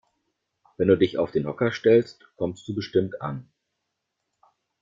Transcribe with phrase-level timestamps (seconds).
[0.77, 3.47] Wenn du dich auf den Hocker stellst, kommst du bestimmt an.